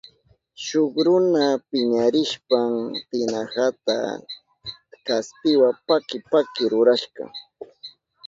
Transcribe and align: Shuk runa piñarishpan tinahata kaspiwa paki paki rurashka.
Shuk 0.65 0.93
runa 1.05 1.43
piñarishpan 1.69 2.71
tinahata 3.09 3.97
kaspiwa 5.05 5.69
paki 5.87 6.17
paki 6.31 6.63
rurashka. 6.71 7.23